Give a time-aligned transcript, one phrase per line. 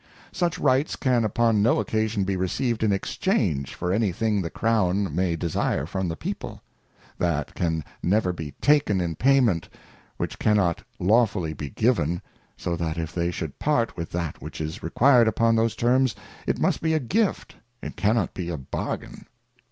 [0.31, 5.13] Such Rights can upon no occasion be received in exchange for any thing the Crown
[5.15, 6.63] may desire from the People:
[7.19, 9.69] That can never be taken in payment,
[10.17, 12.23] which cannot lawfully be given,
[12.57, 16.15] so that if they should part with that which is required upon those terms,
[16.47, 19.27] it must be a gift, it cannot be a bargain.